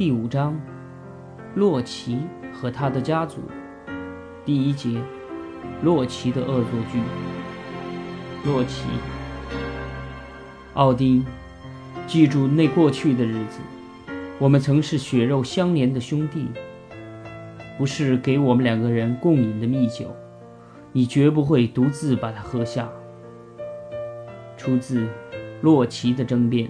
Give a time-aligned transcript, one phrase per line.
[0.00, 0.58] 第五章：
[1.54, 2.20] 洛奇
[2.54, 3.42] 和他的家族。
[4.46, 4.98] 第一节：
[5.82, 6.98] 洛奇的恶作剧。
[8.46, 8.86] 洛奇，
[10.72, 11.22] 奥丁，
[12.06, 13.60] 记住那过去的日子，
[14.38, 16.48] 我们曾是血肉相连的兄弟。
[17.76, 20.16] 不是给我们两个人共饮的蜜酒，
[20.92, 22.88] 你绝不会独自把它喝下。
[24.56, 25.02] 出自
[25.60, 26.68] 《洛奇的争辩》。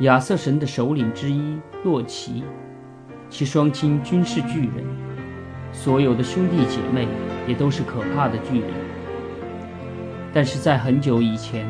[0.00, 2.44] 亚瑟神的首领之一洛奇，
[3.30, 4.84] 其双亲均是巨人，
[5.72, 7.08] 所有的兄弟姐妹
[7.48, 8.68] 也都是可怕的巨人。
[10.34, 11.66] 但是在很久以前，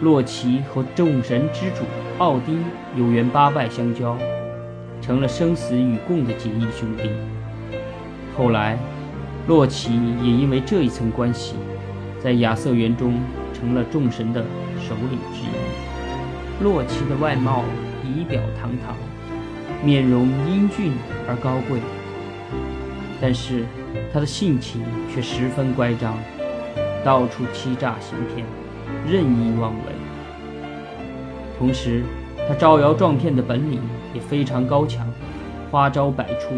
[0.00, 1.82] 洛奇和众神之主
[2.18, 2.64] 奥丁
[2.94, 4.16] 有缘八拜相交，
[5.02, 7.10] 成了生死与共的结义兄弟。
[8.36, 8.78] 后来，
[9.48, 9.90] 洛奇
[10.22, 11.56] 也因为这一层关系，
[12.20, 13.18] 在亚瑟园中
[13.52, 14.40] 成了众神的
[14.78, 15.55] 首领之一。
[16.62, 17.64] 洛奇的外貌
[18.02, 18.96] 仪表堂堂，
[19.84, 20.92] 面容英俊
[21.28, 21.78] 而高贵，
[23.20, 23.66] 但是
[24.10, 24.82] 他的性情
[25.12, 26.16] 却十分乖张，
[27.04, 28.46] 到处欺诈行骗，
[29.06, 29.92] 任意妄为。
[31.58, 32.02] 同时，
[32.48, 33.80] 他招摇撞骗的本领
[34.14, 35.06] 也非常高强，
[35.70, 36.54] 花招百出，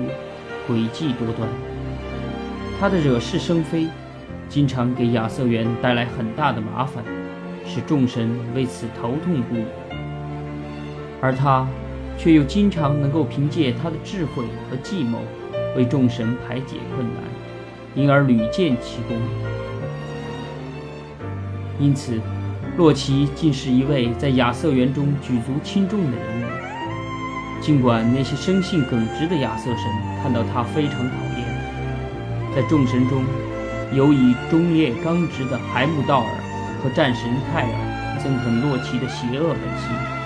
[0.68, 1.48] 诡计多端。
[2.78, 3.88] 他的惹是生非，
[4.48, 7.02] 经常给亚瑟园带来很大的麻烦，
[7.66, 9.64] 使众神为此头痛不已。
[11.20, 11.66] 而他，
[12.16, 15.18] 却又经常能够凭借他的智慧和计谋，
[15.76, 17.22] 为众神排解困难，
[17.94, 19.16] 因而屡建奇功。
[21.80, 22.20] 因此，
[22.76, 26.44] 洛奇竟是一位在亚瑟园中举足轻重的人物。
[27.60, 29.82] 尽管那些生性耿直的亚瑟神
[30.22, 33.24] 看到他非常讨厌，在众神中，
[33.92, 36.30] 尤以忠烈刚直的海姆道尔
[36.80, 40.17] 和战神泰尔憎恨洛奇的邪恶本性。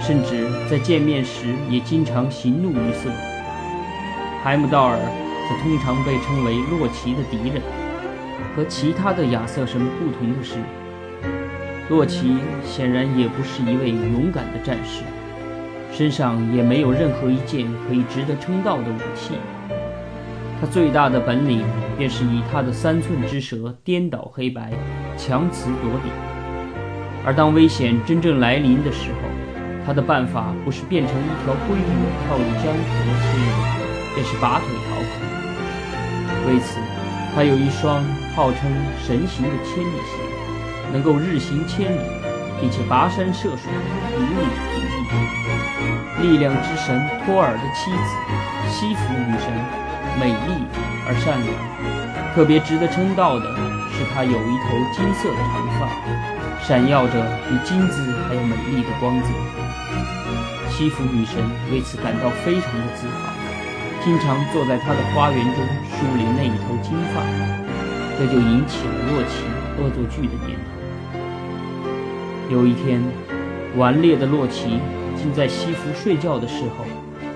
[0.00, 3.10] 甚至在见面时也经常喜怒于色。
[4.42, 7.62] 海姆道尔则通常被称为洛奇的敌人。
[8.56, 10.56] 和其他的亚瑟神不同的是，
[11.88, 15.02] 洛奇显然也不是一位勇敢的战士，
[15.92, 19.34] 身上也没有任何一件可以值得称道的武器。
[20.60, 21.62] 他最大的本领
[21.96, 24.72] 便是以他的三寸之舌颠倒黑白，
[25.16, 26.10] 强词夺理。
[27.24, 29.28] 而当危险真正来临的时候，
[29.88, 31.88] 他的办法不是变成一条鲑鱼
[32.28, 32.92] 跳入江河
[33.24, 33.48] 吃鱼，
[34.14, 35.08] 便是拔腿逃跑。
[36.46, 36.76] 为此，
[37.34, 38.04] 他有一双
[38.36, 40.20] 号称神行的千里鞋，
[40.92, 42.00] 能够日行千里，
[42.60, 43.72] 并且跋山涉水，
[44.12, 46.28] 如履平地。
[46.28, 49.48] 力量之神托尔的妻子西弗女神，
[50.20, 50.68] 美丽
[51.08, 52.34] 而善良。
[52.34, 53.56] 特别值得称道的
[53.90, 55.88] 是，她有一头金色的长发，
[56.62, 57.14] 闪耀着
[57.48, 59.28] 比金子还要美丽的光泽。
[60.78, 63.32] 西服女神为此感到非常的自豪，
[64.04, 65.56] 经常坐在她的花园中
[65.90, 67.20] 梳理那一头金发，
[68.16, 69.42] 这就引起了洛奇
[69.76, 70.70] 恶作剧的念头。
[72.48, 73.02] 有一天，
[73.76, 74.78] 顽劣的洛奇
[75.16, 76.84] 竟在西服睡觉的时候，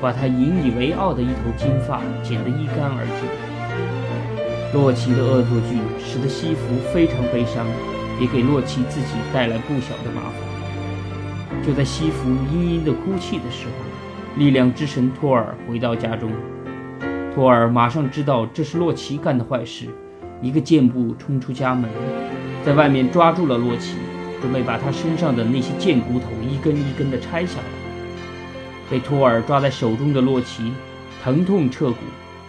[0.01, 3.29] 把他引以为傲的一头金发剪得一干二净。
[4.73, 7.67] 洛奇的恶作剧使得西服非常悲伤，
[8.21, 10.52] 也给洛奇自己带来不小的麻烦。
[11.65, 13.73] 就在西服嘤嘤地哭泣的时候，
[14.37, 16.29] 力量之神托尔回到家中。
[17.33, 19.87] 托尔马上知道这是洛奇干的坏事，
[20.43, 21.89] 一个箭步冲出家门，
[22.65, 23.97] 在外面抓住了洛奇，
[24.41, 27.65] 准备把他身上的那些贱骨头一根一根地拆下来。
[28.91, 30.73] 被托尔抓在手中的洛奇
[31.23, 31.99] 疼痛彻骨，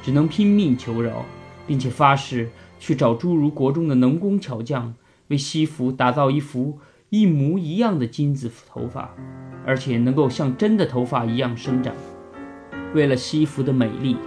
[0.02, 1.24] 只能拼命求饶，
[1.68, 2.50] 并且发誓
[2.80, 4.96] 去找侏儒国中的能工巧匠，
[5.28, 6.80] 为西服打造一幅。
[7.14, 9.08] 一模一样的金子头发，
[9.68, 11.94] 而且能够像真的头发一样生长。
[12.96, 14.18] 为了西服的美丽，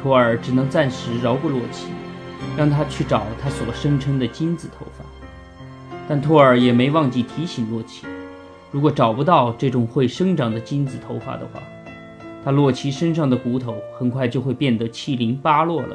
[0.00, 1.88] 托尔只能暂时饶过洛奇，
[2.56, 5.04] 让他去找他所声称的金子头发。
[6.08, 8.06] 但托尔也没忘记提醒洛奇，
[8.70, 11.60] 如果找不到这种会生长的金子头发的话，
[12.42, 15.94] 他洛奇身上的骨头很快就会变得七零八落了。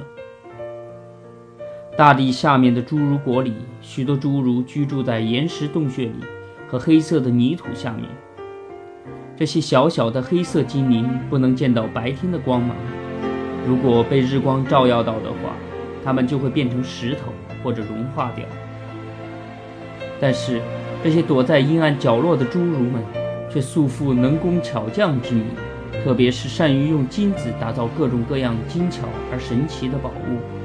[1.99, 6.13] 大地下面的侏儒国里，许多侏儒居住在岩石洞穴里
[6.65, 8.05] 和黑色的泥土下面。
[9.35, 12.73] 这些小小的黑色精灵不能见到白天的光芒，
[13.67, 15.53] 如果被日光照耀到的话，
[16.01, 18.45] 它们就会变成石头或者融化掉。
[20.21, 20.61] 但是，
[21.03, 23.03] 这些躲在阴暗角落的侏儒们
[23.51, 25.47] 却素负能工巧匠之名，
[26.01, 29.01] 特别是善于用金子打造各种各样精巧
[29.33, 30.58] 而神奇的宝物。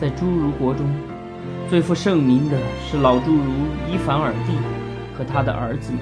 [0.00, 0.86] 在侏儒国中，
[1.68, 2.56] 最负盛名的
[2.88, 3.42] 是老侏儒
[3.90, 4.52] 伊凡尔蒂
[5.16, 6.00] 和他的儿子们。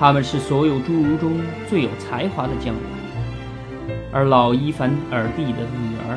[0.00, 1.38] 他们是所有侏儒中
[1.68, 2.82] 最有才华的将领，
[4.10, 6.16] 而老伊凡尔帝的女儿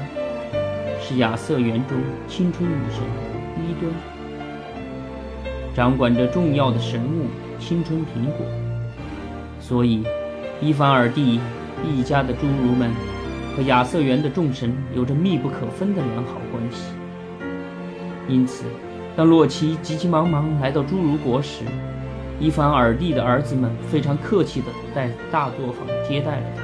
[1.02, 1.98] 是亚瑟园中
[2.28, 3.04] 青春女神
[3.58, 3.92] 伊敦，
[5.76, 7.26] 掌管着重要的神物
[7.60, 8.46] 青春苹果，
[9.60, 10.04] 所以
[10.62, 11.42] 伊凡尔帝
[11.84, 12.92] 一家的侏儒们
[13.56, 16.94] 和亚瑟园的众神有着密不可分的良好关系。
[18.28, 18.64] 因此，
[19.16, 21.66] 当洛奇急急忙忙来到侏儒国时，
[22.40, 26.64] 伊凡尔蒂的儿子们非常客气地在大作坊接待了他，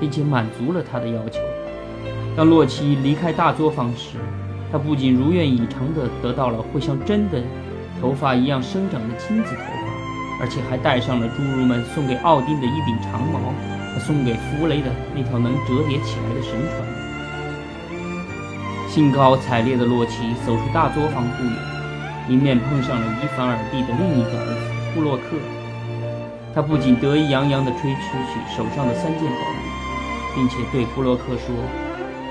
[0.00, 1.40] 并且满足了他的要求。
[2.36, 4.18] 当洛奇离开大作坊时，
[4.70, 7.42] 他不仅如愿以偿地得到了会像真的
[8.00, 13.38] 头发一样生长的金子头发，而且还戴上了侏儒们送给奥丁的一柄长矛
[14.06, 16.82] 送给弗雷的那条能折叠起来的神船。
[18.88, 21.52] 兴高采烈的洛奇走出大作坊不远，
[22.28, 24.60] 迎面碰上了伊凡尔蒂的另一个儿子。
[24.94, 25.22] 布洛克，
[26.54, 31.54] 他不仅得意洋洋地吹嘘起手上的三件宝物，并且对布洛克说：“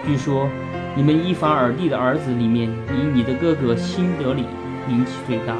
[0.05, 0.47] 据说
[0.95, 4.45] 你们伊凡尔蒂的儿子里面，以你的哥哥辛德里
[4.87, 5.55] 名气最大。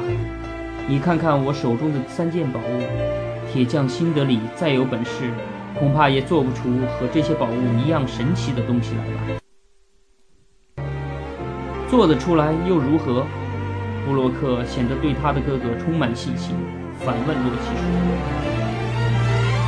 [0.86, 2.82] 你看看我手中的三件宝物，
[3.52, 5.32] 铁匠辛德里再有本事，
[5.78, 9.40] 恐怕也做不出和这些宝物一样神奇的东西来吧？
[11.88, 13.26] 做得出来又如何？”
[14.06, 16.56] 布洛克显得对他的哥哥充满信心。
[17.04, 17.82] 反问洛奇说：“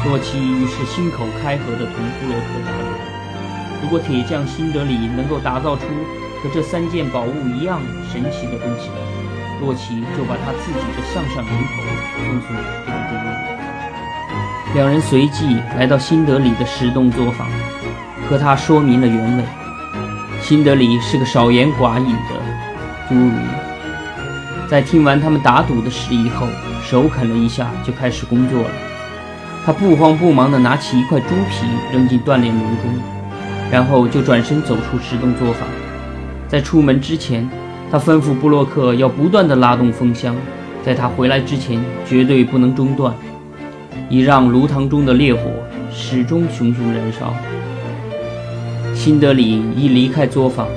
[0.07, 2.79] 洛奇于是心口开河地同布洛克答道
[3.83, 5.83] ：‘如果铁匠辛德里能够打造出
[6.43, 7.81] 和这三件宝物一样
[8.13, 8.91] 神奇的东西，
[9.61, 11.83] 洛奇就把他自己的项上人头
[12.17, 13.27] 送送给他哥哥。’
[14.75, 17.47] 两人随即来到辛德里的石洞作坊，
[18.29, 19.45] 和他说明了原委。
[20.43, 23.31] 辛德里是个少言寡语的侏儒。”
[24.69, 26.49] 在听完他们打赌的事以后，
[26.83, 28.71] 手啃了一下，就开始工作了。
[29.65, 33.01] 他不慌不忙地拿起一块猪皮扔进锻炼炉中，
[33.71, 35.69] 然后就转身走出石洞作坊。
[36.49, 37.49] 在出门之前，
[37.93, 40.35] 他吩咐布洛克要不断地拉动风箱，
[40.85, 43.15] 在他回来之前绝对不能中断，
[44.09, 45.51] 以让炉膛中的烈火
[45.93, 47.35] 始终熊熊燃烧。
[48.95, 50.69] 辛德里一离开作坊，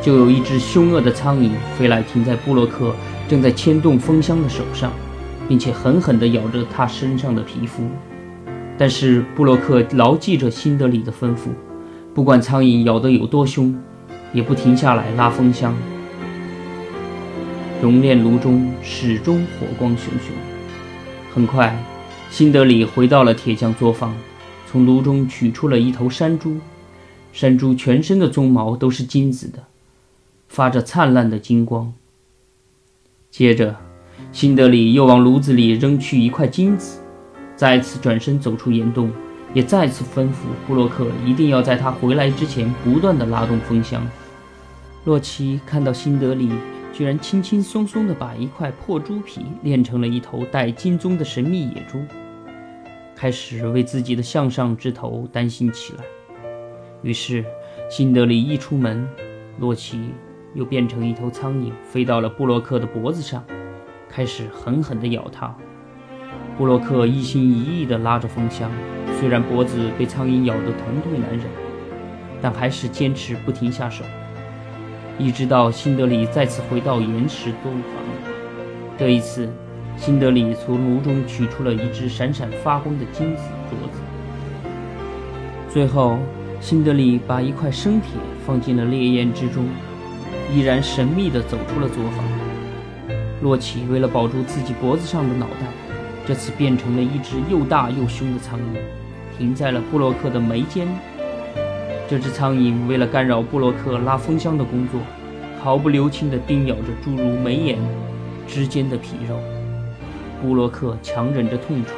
[0.00, 2.94] 就有一只凶恶的苍蝇飞来，停在布洛克。
[3.28, 4.92] 正在牵动风箱的手上，
[5.48, 7.84] 并且狠狠地咬着他身上的皮肤。
[8.76, 11.48] 但是布洛克牢记着辛德里的吩咐，
[12.12, 13.74] 不管苍蝇咬得有多凶，
[14.34, 15.74] 也不停下来拉风箱。
[17.80, 20.34] 熔炼炉中始终火光熊熊。
[21.32, 21.74] 很快，
[22.32, 24.16] 辛德里回到了铁匠作坊，
[24.66, 26.56] 从炉中取出了一头山猪。
[27.30, 29.58] 山猪全身的鬃毛都是金子的，
[30.48, 31.92] 发着灿烂的金光。
[33.30, 33.76] 接着，
[34.32, 37.00] 辛德里又往炉子里扔去一块金子，
[37.54, 39.10] 再次转身走出岩洞，
[39.52, 40.36] 也再次吩咐
[40.66, 44.02] 布洛克一定要在他回来之前不断地拉动风箱。
[45.04, 46.48] 洛奇看到辛德里
[46.92, 51.98] 居然轻轻松松地把一块破猪皮炼成了一头带金鬃的神秘野猪，
[53.14, 56.04] 开始为自己的向上之头担心起来。
[57.02, 57.44] 于是，
[57.90, 59.08] 辛德里一出门，
[59.58, 60.10] 洛奇。
[60.54, 63.42] 又变成一头苍蝇，飞到了布洛克的脖子上，
[64.06, 65.56] 开始狠狠地咬他。
[66.58, 68.70] 布洛克一心一意地拉着风箱，
[69.18, 71.46] 虽然脖子被苍蝇咬得疼痛难忍，
[72.42, 74.04] 但还是坚持不停下手。
[75.18, 78.02] 一直到辛德里再次回到岩石洞房，
[78.98, 79.48] 这一次，
[79.96, 84.00] 辛德里从炉中取出了一只闪闪发光的金子镯子。
[85.68, 86.18] 最后，
[86.60, 88.10] 辛德里把一块生铁
[88.46, 89.64] 放进了烈焰之中。
[90.52, 92.24] 依然神秘地走出了作坊。
[93.40, 95.66] 洛奇为了保住自己脖子上的脑袋，
[96.26, 100.86] 这次变成了一只又大又凶的苍蝇，停在了布洛克的眉间。
[102.12, 105.00] 这只苍蝇为了干扰布洛克拉风箱的工作，
[105.62, 107.78] 毫不留情地叮咬着诸如眉眼
[108.46, 109.38] 之间的皮肉。
[110.42, 111.94] 布洛克强忍着痛楚，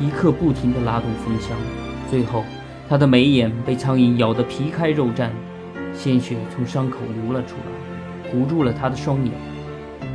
[0.00, 1.50] 一刻不停地拉动风箱，
[2.10, 2.42] 最后
[2.88, 5.28] 他的眉眼被苍蝇咬得皮开肉绽。
[5.92, 9.34] 鲜血从伤口流了出来，糊住了他的双眼，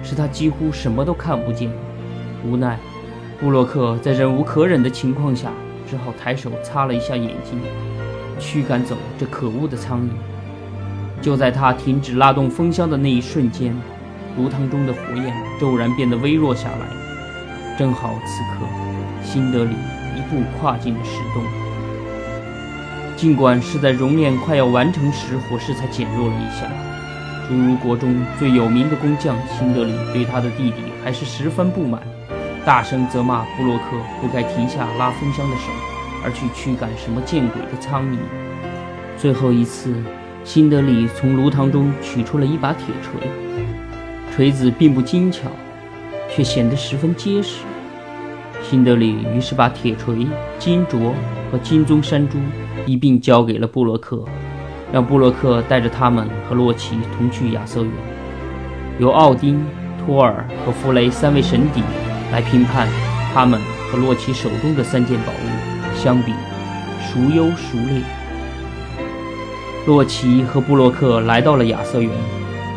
[0.01, 1.69] 使他几乎什么都看不见。
[2.43, 2.79] 无奈，
[3.39, 5.51] 布洛克在忍无可忍的情况下，
[5.87, 7.59] 只好抬手擦了一下眼睛，
[8.39, 10.09] 驱赶走这可恶的苍蝇。
[11.21, 13.75] 就在他停止拉动风箱的那一瞬间，
[14.37, 16.87] 炉膛中的火焰骤然变得微弱下来。
[17.77, 18.65] 正好此刻，
[19.21, 19.75] 辛德里
[20.15, 21.43] 一步跨进了石洞。
[23.17, 26.65] 尽管是在熔炼快要完成时，火势才减弱了一下，
[27.49, 32.01] 侏儒国中最有名的工匠辛德里对他的弟弟还是十分不满，
[32.65, 33.83] 大声责骂布洛克
[34.21, 35.63] 不该停下拉风箱的手，
[36.23, 38.17] 而去驱赶什么见鬼的苍蝇。
[39.17, 39.93] 最后一次，
[40.43, 43.29] 辛德里从炉膛中取出了一把铁锤，
[44.33, 45.49] 锤子并不精巧，
[46.29, 47.63] 却显得十分结实。
[48.61, 51.11] 辛德里于是把铁锤、金镯
[51.51, 52.37] 和金棕山猪
[52.85, 54.23] 一并交给了布洛克，
[54.91, 57.91] 让布洛克带着他们和洛奇同去亚瑟园，
[58.99, 59.63] 由奥丁、
[60.05, 61.81] 托尔和弗雷三位神邸
[62.31, 62.87] 来评判
[63.33, 63.59] 他们
[63.91, 65.68] 和洛奇手中的三件宝物
[66.01, 66.33] 相比
[67.01, 68.01] 孰优孰劣。
[69.85, 72.09] 洛奇和布洛克来到了亚瑟园，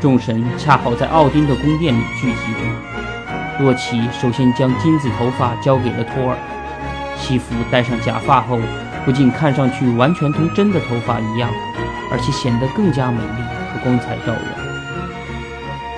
[0.00, 3.62] 众神恰好在奥丁的宫殿里聚集着。
[3.62, 6.36] 洛奇首先将金子头发交给了托尔，
[7.16, 8.58] 西服戴上假发后，
[9.04, 11.48] 不仅看上去完全同真的头发一样，
[12.10, 14.42] 而且显得更加美丽和光彩照人。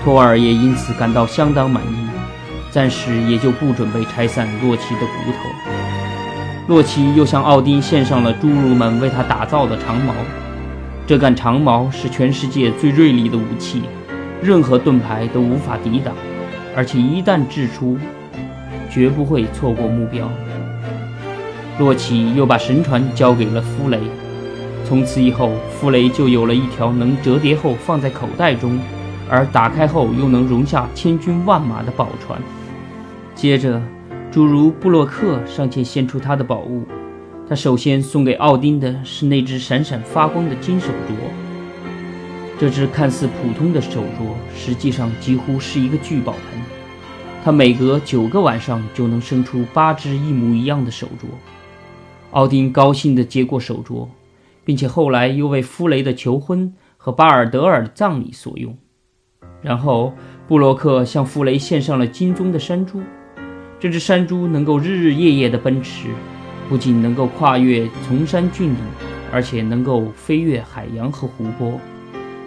[0.02, 2.09] 托尔也因此感到相当满意，
[2.71, 5.63] 暂时也就不准备拆散洛奇的骨头。
[6.66, 10.14] 洛奇又向奥丁献上了侏儒们为他打造的长矛，
[11.06, 13.83] 这杆长矛是全世界最锐利的武器，
[14.42, 16.14] 任何盾牌都无法抵挡。
[16.75, 17.99] 而且一旦掷出，
[18.90, 20.26] 绝不会错过目标。
[21.78, 24.00] 洛奇又把神船交给了弗雷，
[24.87, 28.78] 从此以后，弗雷就有了一条能折叠后放在口袋中，
[29.28, 32.40] 而打开后又能容下千军万马的宝船。
[33.35, 33.83] 接着，
[34.35, 36.83] 诸如布洛克上前献出他的宝物，
[37.49, 41.14] 他首先送给奥丁的是那只闪闪发光的金手镯。
[42.59, 46.61] 这只看似普通的手镯，实际上几乎是一个聚宝盆。
[47.45, 51.26] 它每隔九个晚上就能生出八只一模一样的手镯。
[52.33, 54.09] 奥丁高兴地接过手镯，
[54.64, 58.76] 并且后来又为夫雷的求婚和巴尔德尔的葬礼所用。
[59.62, 60.12] 然后，
[60.49, 63.00] 布洛克向夫雷献上了金棕的山珠。
[63.85, 66.09] 这只山猪能够日日夜夜地奔驰，
[66.71, 68.79] 不仅能够跨越崇山峻岭，
[69.31, 71.79] 而且能够飞越海洋和湖泊。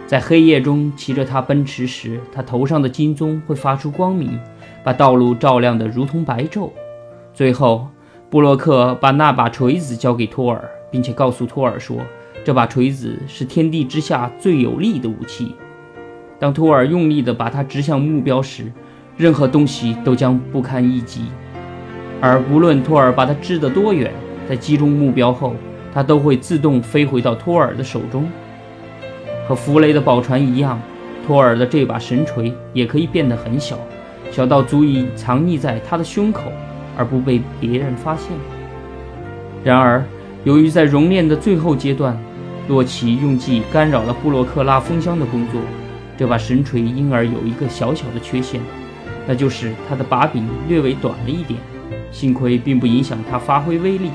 [0.08, 4.40] 在黑夜中骑着它奔驰时，它头上的金棕会发出光明，
[4.84, 6.72] 把道路照亮得如同白昼。
[7.36, 7.88] 最后，
[8.32, 11.98] 布洛克把那把锤子交给托尔，并且告诉托尔说
[12.44, 15.54] ：“这把锤子是天地之下最有力的武器。
[16.40, 18.72] 当托尔用力地把它指向目标时，
[19.18, 21.24] 任何东西都将不堪一击。
[22.22, 24.12] 而无论托尔把它掷得多远，
[24.48, 25.56] 在击中目标后，
[25.94, 28.28] 它都会自动飞回到托尔的手中。”
[29.48, 30.80] 和弗雷的宝船一样，
[31.26, 33.78] 托尔的这把神锤也可以变得很小，
[34.30, 36.52] 小到足以藏匿在他的胸口
[36.98, 38.28] 而不被别人发现。
[39.64, 40.04] 然而，
[40.44, 42.18] 由于在熔炼的最后阶段，
[42.68, 45.62] 洛奇用计干扰了布洛克拉风箱的工作，
[46.18, 48.60] 这把神锤因而有一个小小的缺陷，
[49.28, 51.60] 那就是他的把柄略微短了一点。
[52.12, 54.10] 幸亏并不影响他发挥威力。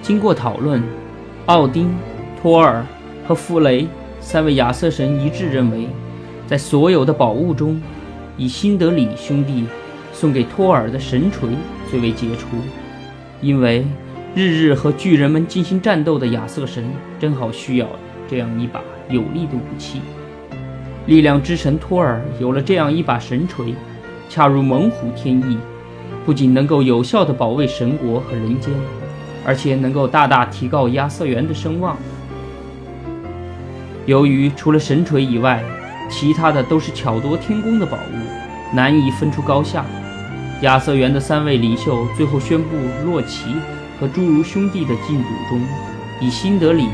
[0.00, 0.82] 经过讨论，
[1.46, 1.94] 奥丁、
[2.40, 2.84] 托尔
[3.28, 3.86] 和弗雷。
[4.24, 5.88] 三位亚瑟神一致认为，
[6.46, 7.82] 在所有的宝物中，
[8.36, 9.64] 以辛德里兄弟
[10.12, 11.48] 送给托尔的神锤
[11.90, 12.46] 最为杰出，
[13.40, 13.84] 因为
[14.32, 16.84] 日日和巨人们进行战斗的亚瑟神
[17.18, 17.88] 正好需要
[18.30, 20.00] 这样一把有力的武器。
[21.06, 23.74] 力量之神托尔有了这样一把神锤，
[24.28, 25.58] 恰如猛虎添翼，
[26.24, 28.72] 不仅能够有效地保卫神国和人间，
[29.44, 31.96] 而且能够大大提高亚瑟园的声望。
[34.06, 35.62] 由于除了神锤以外，
[36.08, 39.84] 其他的都是巧夺天工的宝物，难以分出高下。
[40.62, 43.46] 亚瑟园的三位领袖最后宣布，洛奇
[43.98, 45.60] 和侏儒兄弟的禁赌中，
[46.20, 46.86] 以辛德里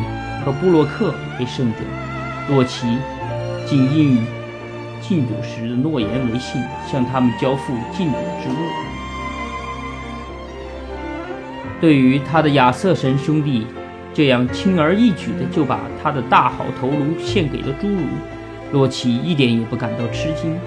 [0.43, 1.79] 和布洛克为胜者。
[2.49, 2.87] 洛奇
[3.69, 4.21] 竟应以
[5.01, 8.57] 禁赌时的诺言为信，向他们交付禁赌之物。
[11.81, 13.67] 对于他的亚瑟神兄弟。
[14.15, 18.01] 这样轻而易举的就把他的大好头颅献给了侏儒，
[18.73, 20.59] 洛奇一点也不感到吃惊。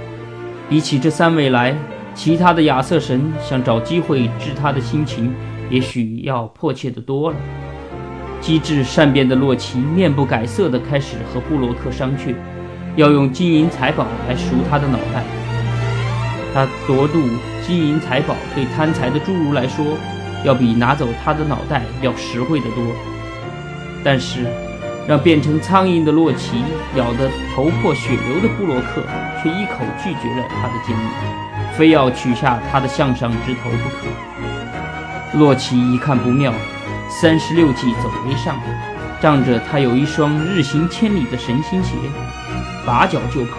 [0.70, 1.76] 比起这三位来，
[2.16, 5.34] 其他的亚瑟神想找机会治他的心情，
[5.70, 7.36] 也许要迫切的多了。
[8.40, 12.34] 机智善变的洛奇面不改色的开始和布洛克商榷，
[12.96, 15.24] 要用金银财宝来赎他的脑袋。
[16.54, 17.22] 他夺度
[17.66, 19.86] 金银财宝对贪财的侏儒来说，
[20.44, 22.84] 要比拿走他的脑袋要实惠得多。
[24.04, 24.46] 但是，
[25.08, 26.64] 让变成苍蝇的洛奇
[26.96, 29.02] 咬得头破血流的布洛克
[29.42, 35.40] 却一口拒绝了他的建议，非要取下他的项上之头不可。
[35.40, 36.52] 洛奇一看不妙，
[37.10, 38.60] 三十六计走为上，
[39.22, 41.92] 仗着他有一双日行千里的神心鞋，
[42.86, 43.58] 拔脚就跑。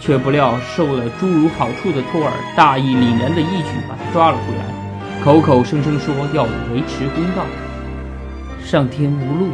[0.00, 7.44] 却不料受了侏儒好处的托尔大义凛然的一举把他抓了回来，口口声声说要维持公道。
[8.64, 9.48] 上天无路，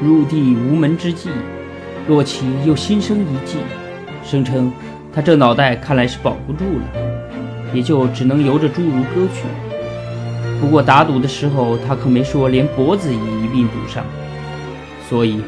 [0.00, 1.28] 入地无门之际，
[2.06, 3.58] 洛奇又心生一计，
[4.22, 4.72] 声称
[5.12, 6.84] 他这脑袋看来是保不住了，
[7.74, 9.42] 也就只能由着侏儒割去。
[10.60, 14.04] 不过打赌的时候，他可没说连脖子也一并赌上，
[15.08, 15.40] 所以，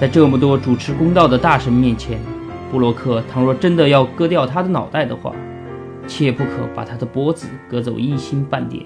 [0.00, 2.18] 在这么多主持公道的大神面前，
[2.70, 5.32] 布洛克倘若真的要割掉他的脑袋的话，
[6.06, 8.84] 切不可把他的脖子割走一星半点。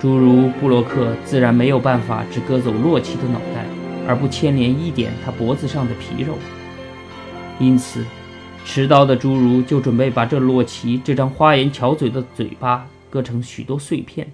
[0.00, 3.66] 诸如布洛克自然没有办法只割走洛奇的脑袋，
[4.08, 6.34] 而不牵连一点他脖子上的皮肉，
[7.58, 8.04] 因此，
[8.64, 12.86] 持刀的侏儒就准备把这洛奇这张花言巧嘴的嘴巴。
[13.10, 14.32] 割成许多碎片，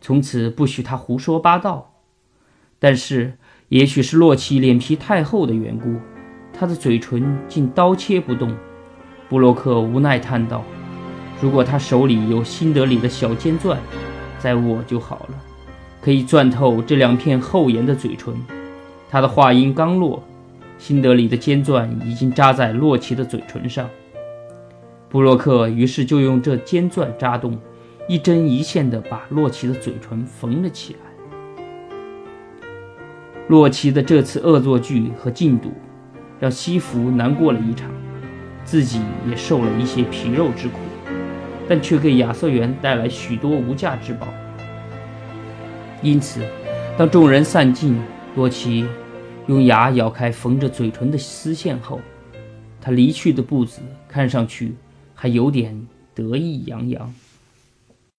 [0.00, 1.92] 从此不许他胡说八道。
[2.80, 3.38] 但是，
[3.74, 5.96] 也许是洛奇脸皮太厚的缘故，
[6.52, 8.54] 他的嘴唇竟刀切不动。
[9.28, 10.62] 布洛克无奈叹道
[11.42, 13.76] ：“如果他手里有辛德里的小尖钻，
[14.38, 15.34] 在握就好了，
[16.00, 18.32] 可以钻透这两片厚严的嘴唇。”
[19.10, 20.22] 他的话音刚落，
[20.78, 23.90] 辛德里的尖钻已经扎在洛奇的嘴唇上。
[25.08, 27.58] 布洛克于是就用这尖钻扎洞。
[28.06, 31.03] 一针一线地把洛奇的嘴唇缝了起来。
[33.48, 35.70] 洛奇的这次恶作剧和禁赌，
[36.40, 37.90] 让西弗难过了一场，
[38.64, 40.78] 自己也受了一些皮肉之苦，
[41.68, 44.26] 但却给亚瑟园带来许多无价之宝。
[46.02, 46.40] 因此，
[46.96, 48.00] 当众人散尽，
[48.34, 48.86] 洛奇
[49.46, 52.00] 用牙咬开缝着嘴唇的丝线后，
[52.80, 54.74] 他离去的步子看上去
[55.14, 57.14] 还有点得意洋洋。